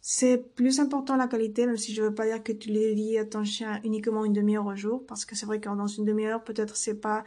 C'est 0.05 0.38
plus 0.38 0.81
important 0.81 1.15
la 1.15 1.27
qualité, 1.27 1.65
même 1.65 1.77
si 1.77 1.93
je 1.93 2.01
veux 2.01 2.13
pas 2.13 2.25
dire 2.25 2.43
que 2.43 2.51
tu 2.51 2.67
lié 2.67 3.19
à 3.19 3.25
ton 3.25 3.45
chien 3.45 3.79
uniquement 3.86 4.25
une 4.25 4.33
demi-heure 4.33 4.65
au 4.65 4.75
jour, 4.75 5.05
parce 5.07 5.24
que 5.24 5.33
c'est 5.33 5.45
vrai 5.45 5.62
que 5.62 5.69
dans 5.69 5.88
une 5.88 6.03
demi-heure, 6.03 6.43
peut-être 6.43 6.75
c'est 6.75 7.00
pas 7.00 7.24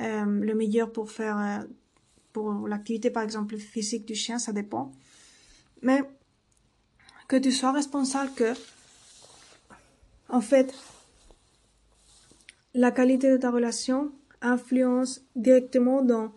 euh, 0.00 0.24
le 0.24 0.54
meilleur 0.54 0.92
pour 0.92 1.10
faire, 1.10 1.36
euh, 1.36 1.66
pour 2.32 2.68
l'activité 2.68 3.10
par 3.10 3.24
exemple 3.24 3.56
physique 3.56 4.06
du 4.06 4.14
chien, 4.14 4.38
ça 4.38 4.52
dépend. 4.52 4.92
Mais 5.82 6.04
que 7.26 7.34
tu 7.34 7.50
sois 7.50 7.72
responsable 7.72 8.30
que, 8.36 8.52
en 10.28 10.40
fait, 10.40 10.72
la 12.72 12.92
qualité 12.92 13.32
de 13.32 13.36
ta 13.36 13.50
relation 13.50 14.12
influence 14.42 15.22
directement 15.34 16.02
dans, 16.02 16.32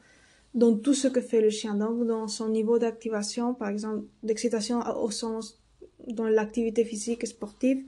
dans 0.55 0.75
tout 0.75 0.95
ce 0.95 1.07
que 1.07 1.21
fait 1.21 1.41
le 1.41 1.51
chien, 1.51 1.75
donc 1.75 2.07
dans 2.07 2.27
son 2.27 2.49
niveau 2.49 2.79
d'activation, 2.79 3.53
par 3.53 3.69
exemple, 3.69 4.03
d'excitation 4.23 4.79
au 4.99 5.11
sens 5.11 5.61
dans 6.07 6.27
l'activité 6.27 6.85
physique 6.85 7.24
et 7.24 7.27
sportive, 7.27 7.83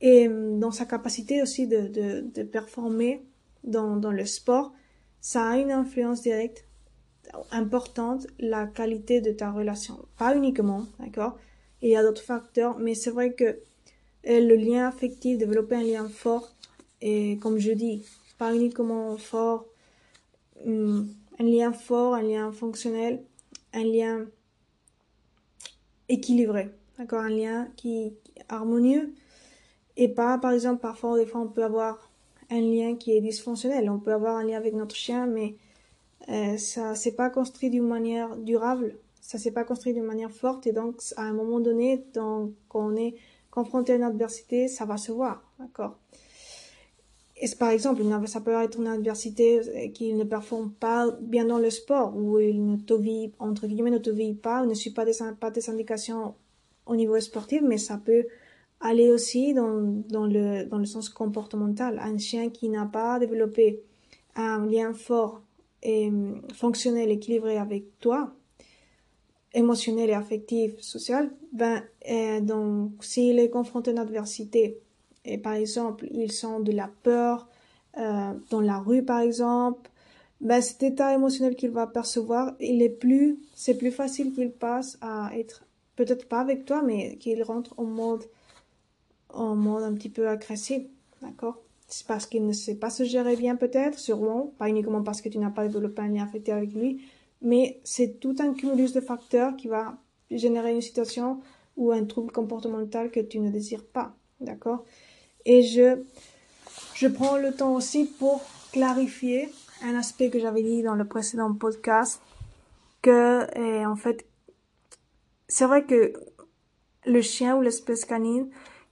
et 0.00 0.28
euh, 0.28 0.58
dans 0.58 0.70
sa 0.70 0.84
capacité 0.84 1.42
aussi 1.42 1.66
de, 1.66 1.88
de, 1.88 2.24
de 2.34 2.42
performer 2.42 3.22
dans, 3.64 3.96
dans 3.96 4.12
le 4.12 4.26
sport, 4.26 4.72
ça 5.20 5.50
a 5.50 5.56
une 5.58 5.70
influence 5.72 6.22
directe 6.22 6.64
importante 7.50 8.26
la 8.38 8.66
qualité 8.66 9.20
de 9.20 9.32
ta 9.32 9.50
relation. 9.50 9.98
Pas 10.16 10.36
uniquement, 10.36 10.86
d'accord? 11.00 11.38
Il 11.82 11.90
y 11.90 11.96
a 11.96 12.02
d'autres 12.02 12.22
facteurs, 12.22 12.78
mais 12.78 12.94
c'est 12.94 13.10
vrai 13.10 13.32
que 13.32 13.44
euh, 13.44 13.60
le 14.24 14.56
lien 14.56 14.86
affectif, 14.86 15.38
développer 15.38 15.76
un 15.76 15.82
lien 15.82 16.08
fort, 16.08 16.54
et 17.00 17.38
comme 17.38 17.58
je 17.58 17.72
dis, 17.72 18.04
pas 18.38 18.54
uniquement 18.54 19.16
fort, 19.16 19.66
hum, 20.64 21.08
un 21.38 21.44
lien 21.44 21.72
fort, 21.72 22.14
un 22.14 22.22
lien 22.22 22.52
fonctionnel, 22.52 23.22
un 23.72 23.84
lien 23.84 24.26
équilibré, 26.08 26.70
d'accord, 26.98 27.20
un 27.20 27.30
lien 27.30 27.68
qui 27.76 28.04
est 28.04 28.14
harmonieux 28.48 29.12
et 29.96 30.08
pas, 30.08 30.38
par 30.38 30.52
exemple, 30.52 30.80
parfois, 30.80 31.18
des 31.18 31.26
fois, 31.26 31.40
on 31.40 31.48
peut 31.48 31.64
avoir 31.64 32.10
un 32.50 32.60
lien 32.60 32.96
qui 32.96 33.12
est 33.12 33.20
dysfonctionnel. 33.20 33.88
On 33.90 33.98
peut 33.98 34.12
avoir 34.12 34.36
un 34.36 34.44
lien 34.44 34.56
avec 34.56 34.74
notre 34.74 34.94
chien, 34.94 35.26
mais 35.26 35.56
euh, 36.28 36.56
ça 36.58 36.94
s'est 36.94 37.14
pas 37.14 37.30
construit 37.30 37.70
d'une 37.70 37.86
manière 37.86 38.36
durable, 38.36 38.96
ça 39.20 39.38
s'est 39.38 39.52
pas 39.52 39.64
construit 39.64 39.92
d'une 39.92 40.04
manière 40.04 40.30
forte, 40.30 40.66
et 40.66 40.72
donc 40.72 41.00
à 41.16 41.22
un 41.22 41.32
moment 41.32 41.60
donné, 41.60 42.04
quand 42.14 42.50
on 42.74 42.96
est 42.96 43.14
confronté 43.50 43.92
à 43.92 43.96
une 43.96 44.02
adversité, 44.02 44.68
ça 44.68 44.84
va 44.84 44.96
se 44.96 45.12
voir, 45.12 45.42
d'accord. 45.58 45.96
Et 47.38 47.48
par 47.58 47.70
exemple, 47.70 48.02
ça 48.26 48.40
peut 48.40 48.52
être 48.62 48.78
une 48.78 48.86
adversité 48.86 49.60
euh, 49.60 49.88
qu'il 49.88 50.16
ne 50.16 50.24
performe 50.24 50.70
pas 50.70 51.10
bien 51.20 51.44
dans 51.44 51.58
le 51.58 51.70
sport, 51.70 52.16
ou 52.16 52.38
il 52.38 52.64
ne 52.66 52.76
te 52.76 52.94
vit, 52.94 53.32
entre 53.38 53.66
guillemets, 53.66 53.90
ne 53.90 53.98
te 53.98 54.10
vit 54.10 54.34
pas, 54.34 54.64
ne 54.66 54.74
suit 54.74 54.90
pas 54.90 55.04
des, 55.04 55.12
pas 55.38 55.50
des 55.50 55.70
indications 55.70 56.34
au 56.86 56.96
niveau 56.96 57.18
sportif, 57.20 57.62
mais 57.62 57.78
ça 57.78 57.98
peut 57.98 58.26
aller 58.80 59.10
aussi 59.10 59.54
dans, 59.54 59.82
dans, 60.08 60.26
le, 60.26 60.64
dans 60.64 60.78
le 60.78 60.84
sens 60.84 61.08
comportemental. 61.08 61.98
Un 61.98 62.18
chien 62.18 62.50
qui 62.50 62.68
n'a 62.68 62.86
pas 62.86 63.18
développé 63.18 63.82
un 64.34 64.66
lien 64.66 64.92
fort 64.92 65.40
et 65.82 66.08
hum, 66.08 66.42
fonctionnel, 66.54 67.10
équilibré 67.10 67.58
avec 67.58 67.98
toi, 68.00 68.34
émotionnel 69.54 70.10
et 70.10 70.14
affectif, 70.14 70.78
social, 70.80 71.30
ben, 71.52 71.82
euh, 72.10 72.40
donc, 72.40 72.92
s'il 73.02 73.38
est 73.38 73.50
confronté 73.50 73.90
à 73.90 73.92
une 73.94 73.98
adversité, 73.98 74.78
et 75.24 75.38
par 75.38 75.54
exemple, 75.54 76.06
ils 76.10 76.32
sont 76.32 76.60
de 76.60 76.72
la 76.72 76.90
peur 77.02 77.48
euh, 77.98 78.32
dans 78.50 78.60
la 78.60 78.78
rue, 78.78 79.02
par 79.02 79.20
exemple, 79.20 79.90
ben, 80.40 80.60
cet 80.60 80.82
état 80.82 81.14
émotionnel 81.14 81.56
qu'il 81.56 81.70
va 81.70 81.86
percevoir, 81.86 82.54
il 82.60 82.82
est 82.82 82.90
plus, 82.90 83.38
c'est 83.54 83.78
plus 83.78 83.90
facile 83.90 84.32
qu'il 84.34 84.50
passe 84.50 84.98
à 85.00 85.30
être, 85.34 85.65
peut-être 85.96 86.28
pas 86.28 86.40
avec 86.40 86.64
toi, 86.64 86.82
mais 86.82 87.16
qu'il 87.16 87.42
rentre 87.42 87.74
en 87.78 87.84
mode, 87.84 88.24
en 89.30 89.56
mode 89.56 89.82
un 89.82 89.94
petit 89.94 90.10
peu 90.10 90.28
agressif, 90.28 90.82
d'accord? 91.22 91.58
C'est 91.88 92.06
parce 92.06 92.26
qu'il 92.26 92.46
ne 92.46 92.52
sait 92.52 92.74
pas 92.74 92.90
se 92.90 93.04
gérer 93.04 93.36
bien, 93.36 93.56
peut-être, 93.56 93.98
sûrement, 93.98 94.52
pas 94.58 94.68
uniquement 94.68 95.02
parce 95.02 95.20
que 95.20 95.28
tu 95.28 95.38
n'as 95.38 95.50
pas 95.50 95.66
développé 95.66 96.02
un 96.02 96.08
lien 96.08 96.24
affectif 96.24 96.54
avec 96.54 96.72
lui, 96.72 97.00
mais 97.42 97.80
c'est 97.84 98.18
tout 98.20 98.34
un 98.40 98.54
cumulus 98.54 98.92
de 98.92 99.00
facteurs 99.00 99.56
qui 99.56 99.68
va 99.68 99.96
générer 100.30 100.72
une 100.72 100.80
situation 100.80 101.40
ou 101.76 101.92
un 101.92 102.04
trouble 102.04 102.32
comportemental 102.32 103.10
que 103.10 103.20
tu 103.20 103.38
ne 103.38 103.50
désires 103.50 103.84
pas, 103.84 104.14
d'accord? 104.40 104.84
Et 105.44 105.62
je, 105.62 106.02
je 106.94 107.06
prends 107.06 107.36
le 107.36 107.52
temps 107.52 107.74
aussi 107.74 108.06
pour 108.18 108.42
clarifier 108.72 109.48
un 109.84 109.94
aspect 109.94 110.30
que 110.30 110.40
j'avais 110.40 110.62
dit 110.62 110.82
dans 110.82 110.94
le 110.94 111.06
précédent 111.06 111.54
podcast, 111.54 112.20
que, 113.02 113.86
en 113.86 113.96
fait, 113.96 114.26
c'est 115.48 115.66
vrai 115.66 115.84
que 115.84 116.12
le 117.06 117.20
chien 117.20 117.56
ou 117.56 117.62
l'espèce 117.62 118.04
canine, 118.04 118.48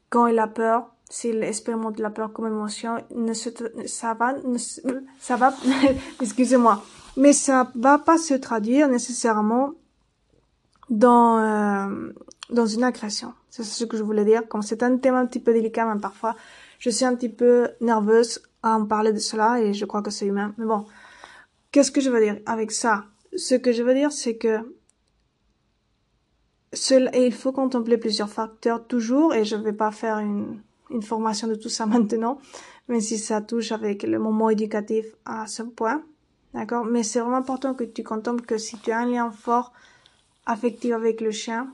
quand 0.08 0.26
il 0.26 0.38
a 0.38 0.46
peur, 0.46 0.94
s'il 1.11 1.42
expérimente 1.42 1.99
la 1.99 2.11
peur 2.11 2.32
comme 2.32 2.46
émotion, 2.46 2.96
ne 3.14 3.32
se, 3.32 3.50
ça 3.87 4.14
va, 4.14 4.34
ça 5.18 5.37
va, 5.37 5.54
excusez-moi, 6.20 6.82
mais 7.16 7.32
ça 7.32 7.70
va 7.75 7.99
pas 7.99 8.18
se 8.18 8.34
traduire 8.34 8.88
nécessairement 8.88 9.73
dans, 10.90 11.38
euh, 11.38 12.12
dans 12.50 12.66
une 12.66 12.84
agression. 12.84 13.32
C'est 13.50 13.64
ce 13.64 13.84
que 13.84 13.96
je 13.96 14.02
voulais 14.02 14.25
dire. 14.25 14.49
Comme 14.49 14.62
c'est 14.62 14.82
un 14.82 14.96
thème 14.96 15.14
un 15.14 15.26
petit 15.26 15.40
peu 15.40 15.52
délicat, 15.52 15.87
même 15.87 16.00
parfois, 16.00 16.34
je 16.78 16.90
suis 16.90 17.04
un 17.04 17.14
petit 17.14 17.28
peu 17.28 17.70
nerveuse 17.80 18.42
à 18.62 18.76
en 18.76 18.87
parler 18.87 19.12
de 19.12 19.18
cela 19.18 19.61
et 19.61 19.73
je 19.75 19.84
crois 19.84 20.02
que 20.02 20.11
c'est 20.11 20.26
humain. 20.26 20.54
Mais 20.58 20.66
bon, 20.66 20.84
qu'est-ce 21.70 21.90
que 21.90 22.00
je 22.00 22.11
veux 22.11 22.20
dire 22.20 22.38
avec 22.46 22.73
ça? 22.73 23.04
Ce 23.37 23.54
que 23.54 23.73
je 23.73 23.82
veux 23.82 23.94
dire, 23.94 24.12
c'est 24.12 24.37
que 24.37 24.58
et 27.12 27.26
il 27.26 27.33
faut 27.33 27.52
contempler 27.52 27.99
plusieurs 27.99 28.28
facteurs 28.28 28.87
toujours 28.87 29.35
et 29.35 29.45
je 29.45 29.57
ne 29.57 29.62
vais 29.62 29.73
pas 29.73 29.90
faire 29.90 30.19
une, 30.19 30.61
une 30.90 31.02
formation 31.02 31.49
de 31.49 31.54
tout 31.54 31.69
ça 31.69 31.87
maintenant, 31.95 32.38
même 32.88 33.00
si 33.00 33.19
ça 33.19 33.40
touche 33.40 33.73
avec 33.73 34.02
le 34.02 34.19
moment 34.19 34.50
éducatif 34.50 35.07
à 35.25 35.47
ce 35.47 35.62
point. 35.62 36.02
D'accord? 36.52 36.85
Mais 36.85 37.02
c'est 37.02 37.21
vraiment 37.21 37.37
important 37.37 37.75
que 37.75 37.85
tu 37.85 38.02
contemples 38.02 38.45
que 38.45 38.59
si 38.59 38.78
tu 38.78 38.93
as 38.93 39.00
un 39.00 39.07
lien 39.07 39.31
fort 39.31 39.73
affectif 40.47 40.93
avec 40.93 41.21
le 41.21 41.31
chien, 41.31 41.73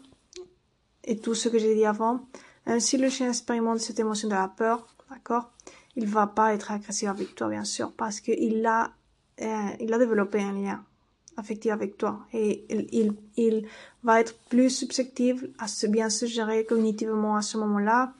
et 1.04 1.18
tout 1.18 1.34
ce 1.34 1.48
que 1.48 1.58
j'ai 1.58 1.74
dit 1.74 1.84
avant. 1.84 2.20
Euh, 2.68 2.78
si 2.78 2.96
le 2.96 3.08
chien 3.08 3.28
expérimente 3.28 3.80
cette 3.80 3.98
émotion 3.98 4.28
de 4.28 4.34
la 4.34 4.48
peur, 4.48 4.86
d'accord, 5.10 5.50
il 5.96 6.06
va 6.06 6.26
pas 6.26 6.54
être 6.54 6.70
agressif 6.70 7.08
avec 7.08 7.34
toi, 7.34 7.48
bien 7.48 7.64
sûr, 7.64 7.92
parce 7.92 8.20
qu'il 8.20 8.64
a, 8.66 8.92
euh, 9.40 9.68
il 9.80 9.92
a 9.92 9.98
développé 9.98 10.40
un 10.40 10.52
lien 10.52 10.84
affectif 11.40 11.72
avec 11.72 11.98
toi 11.98 12.20
et 12.32 12.64
il, 13.36 13.66
va 14.02 14.20
être 14.20 14.34
plus 14.48 14.70
susceptible 14.70 15.50
à 15.58 15.68
se 15.68 15.86
bien 15.86 16.08
se 16.08 16.26
gérer 16.26 16.64
cognitivement 16.64 17.36
à 17.36 17.42
ce 17.42 17.58
moment-là. 17.58 18.12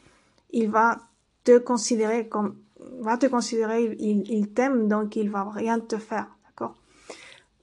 Il 0.51 0.71
va 0.71 0.99
te 1.45 1.59
considérer 1.59 2.29
comme, 2.29 2.57
va 3.01 3.17
te 3.17 3.27
considérer, 3.27 3.97
il, 3.99 4.31
il 4.31 4.49
t'aime, 4.49 4.89
donc 4.89 5.17
il 5.17 5.31
va 5.31 5.49
rien 5.51 5.81
te 5.81 5.97
faire, 5.97 6.27
d'accord? 6.47 6.75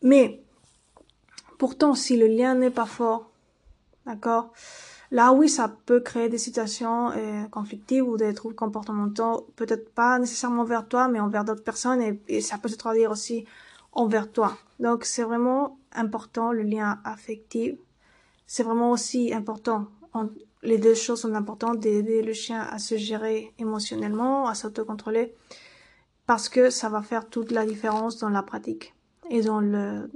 Mais 0.01 0.41
pourtant, 1.57 1.93
si 1.93 2.17
le 2.17 2.27
lien 2.27 2.55
n'est 2.55 2.71
pas 2.71 2.85
fort, 2.85 3.29
d'accord, 4.05 4.51
Là, 5.11 5.31
oui, 5.31 5.47
ça 5.47 5.73
peut 5.85 6.01
créer 6.01 6.27
des 6.27 6.37
situations 6.37 7.11
euh, 7.11 7.45
conflictives 7.49 8.07
ou 8.07 8.17
des 8.17 8.33
troubles 8.33 8.55
comportementaux, 8.55 9.47
peut-être 9.55 9.89
pas 9.93 10.19
nécessairement 10.19 10.65
vers 10.65 10.87
toi, 10.87 11.07
mais 11.07 11.19
envers 11.19 11.45
d'autres 11.45 11.63
personnes, 11.63 12.19
et, 12.27 12.41
ça 12.41 12.57
peut 12.57 12.67
se 12.67 12.75
traduire 12.75 13.11
aussi 13.11 13.45
envers 13.97 14.31
toi. 14.31 14.55
Donc 14.79 15.03
c'est 15.03 15.23
vraiment 15.23 15.77
important 15.91 16.53
le 16.53 16.61
lien 16.61 16.99
affectif. 17.03 17.75
C'est 18.45 18.63
vraiment 18.63 18.91
aussi 18.91 19.33
important. 19.33 19.87
les 20.63 20.77
deux 20.77 20.95
choses 20.95 21.21
sont 21.21 21.33
importantes 21.33 21.79
d'aider 21.79 22.21
le 22.21 22.33
chien 22.33 22.61
à 22.61 22.79
se 22.79 22.95
gérer 22.95 23.53
émotionnellement, 23.59 24.47
à 24.47 24.55
s'autocontrôler, 24.55 25.33
parce 26.25 26.47
que 26.47 26.69
ça 26.69 26.89
va 26.89 27.01
faire 27.01 27.27
toute 27.27 27.51
la 27.51 27.65
différence 27.65 28.17
dans 28.19 28.29
la 28.29 28.43
pratique 28.43 28.93
et 29.29 29.41
dans 29.41 29.59
le 29.59 30.09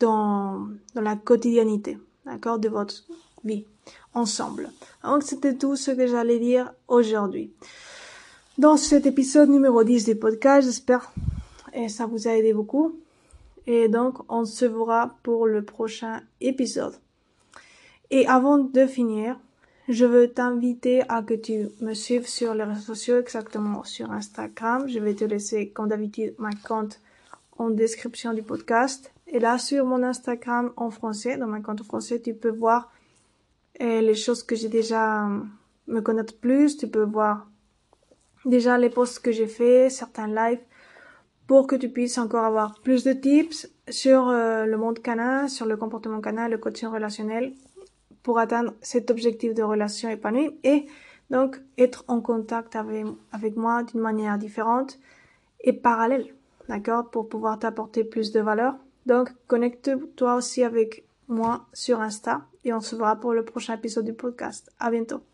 dans 0.00 0.68
la 0.94 1.16
quotidiennité, 1.16 1.98
d'accord, 2.26 2.58
de 2.58 2.68
votre 2.68 3.04
vie 3.42 3.64
ensemble. 4.12 4.70
Donc 5.02 5.22
c'était 5.22 5.56
tout 5.56 5.76
ce 5.76 5.92
que 5.92 6.06
j'allais 6.06 6.38
dire 6.38 6.72
aujourd'hui. 6.88 7.52
Dans 8.58 8.76
cet 8.76 9.06
épisode 9.06 9.48
numéro 9.48 9.82
10 9.82 10.04
du 10.04 10.16
podcast, 10.16 10.66
j'espère 10.66 11.10
que 11.72 11.88
ça 11.88 12.06
vous 12.06 12.28
a 12.28 12.32
aidé 12.32 12.52
beaucoup. 12.52 13.00
Et 13.66 13.88
donc, 13.88 14.18
on 14.28 14.44
se 14.44 14.64
verra 14.64 15.16
pour 15.22 15.46
le 15.46 15.64
prochain 15.64 16.20
épisode. 16.40 16.94
Et 18.10 18.26
avant 18.26 18.58
de 18.58 18.86
finir, 18.86 19.38
je 19.88 20.04
veux 20.04 20.28
t'inviter 20.28 21.02
à 21.08 21.22
que 21.22 21.34
tu 21.34 21.68
me 21.80 21.94
suives 21.94 22.26
sur 22.26 22.54
les 22.54 22.64
réseaux 22.64 22.94
sociaux, 22.94 23.18
exactement 23.18 23.84
sur 23.84 24.10
Instagram. 24.10 24.88
Je 24.88 24.98
vais 24.98 25.14
te 25.14 25.24
laisser, 25.24 25.70
comme 25.70 25.88
d'habitude, 25.88 26.34
ma 26.38 26.50
compte 26.66 27.00
en 27.58 27.70
description 27.70 28.32
du 28.32 28.42
podcast. 28.42 29.12
Et 29.26 29.38
là, 29.38 29.58
sur 29.58 29.84
mon 29.84 30.02
Instagram 30.02 30.72
en 30.76 30.90
français, 30.90 31.36
dans 31.36 31.46
ma 31.46 31.60
compte 31.60 31.82
français, 31.82 32.20
tu 32.20 32.34
peux 32.34 32.50
voir 32.50 32.92
euh, 33.80 34.00
les 34.00 34.14
choses 34.14 34.42
que 34.42 34.54
j'ai 34.54 34.68
déjà 34.68 35.28
me 35.86 36.00
connaître 36.00 36.36
plus. 36.36 36.76
Tu 36.76 36.86
peux 36.86 37.04
voir 37.04 37.46
déjà 38.44 38.78
les 38.78 38.90
posts 38.90 39.20
que 39.20 39.32
j'ai 39.32 39.46
fait, 39.46 39.90
certains 39.90 40.28
lives 40.28 40.60
pour 41.46 41.66
que 41.66 41.76
tu 41.76 41.88
puisses 41.88 42.18
encore 42.18 42.44
avoir 42.44 42.80
plus 42.80 43.04
de 43.04 43.12
tips 43.12 43.68
sur 43.88 44.28
euh, 44.28 44.64
le 44.64 44.76
monde 44.76 45.00
canin, 45.00 45.48
sur 45.48 45.66
le 45.66 45.76
comportement 45.76 46.20
canin, 46.20 46.48
le 46.48 46.58
coaching 46.58 46.88
relationnel 46.88 47.52
pour 48.22 48.38
atteindre 48.38 48.72
cet 48.80 49.10
objectif 49.10 49.54
de 49.54 49.62
relation 49.62 50.08
épanouie 50.08 50.58
et 50.64 50.86
donc 51.30 51.60
être 51.78 52.04
en 52.08 52.20
contact 52.20 52.76
avec, 52.76 53.06
avec 53.32 53.56
moi 53.56 53.82
d'une 53.82 54.00
manière 54.00 54.38
différente 54.38 54.98
et 55.60 55.72
parallèle, 55.72 56.26
d'accord, 56.68 57.10
pour 57.10 57.28
pouvoir 57.28 57.58
t'apporter 57.58 58.04
plus 58.04 58.32
de 58.32 58.40
valeur. 58.40 58.76
Donc 59.06 59.30
connecte-toi 59.46 60.34
aussi 60.36 60.62
avec 60.62 61.04
moi 61.28 61.66
sur 61.72 62.00
Insta 62.00 62.42
et 62.64 62.72
on 62.72 62.80
se 62.80 62.96
verra 62.96 63.16
pour 63.16 63.34
le 63.34 63.44
prochain 63.44 63.74
épisode 63.74 64.04
du 64.04 64.14
podcast. 64.14 64.70
À 64.78 64.90
bientôt. 64.90 65.33